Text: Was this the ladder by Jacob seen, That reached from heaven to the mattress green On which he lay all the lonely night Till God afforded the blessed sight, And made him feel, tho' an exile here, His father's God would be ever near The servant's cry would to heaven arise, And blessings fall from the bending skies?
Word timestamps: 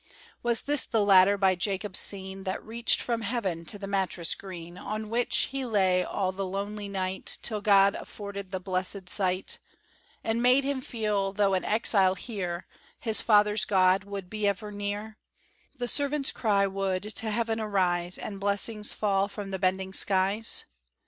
Was 0.41 0.63
this 0.63 0.83
the 0.87 1.05
ladder 1.05 1.37
by 1.37 1.53
Jacob 1.53 1.95
seen, 1.95 2.43
That 2.43 2.65
reached 2.65 2.99
from 2.99 3.21
heaven 3.21 3.65
to 3.65 3.77
the 3.77 3.85
mattress 3.85 4.33
green 4.33 4.75
On 4.75 5.11
which 5.11 5.49
he 5.51 5.63
lay 5.63 6.03
all 6.03 6.31
the 6.31 6.43
lonely 6.43 6.89
night 6.89 7.37
Till 7.43 7.61
God 7.61 7.93
afforded 7.93 8.49
the 8.49 8.59
blessed 8.59 9.09
sight, 9.09 9.59
And 10.23 10.41
made 10.41 10.63
him 10.63 10.81
feel, 10.81 11.33
tho' 11.33 11.53
an 11.53 11.63
exile 11.63 12.15
here, 12.15 12.65
His 12.99 13.21
father's 13.21 13.63
God 13.63 14.03
would 14.03 14.27
be 14.27 14.47
ever 14.47 14.71
near 14.71 15.17
The 15.77 15.87
servant's 15.87 16.31
cry 16.31 16.65
would 16.65 17.03
to 17.03 17.29
heaven 17.29 17.59
arise, 17.59 18.17
And 18.17 18.39
blessings 18.39 18.91
fall 18.91 19.27
from 19.27 19.51
the 19.51 19.59
bending 19.59 19.93
skies? 19.93 20.65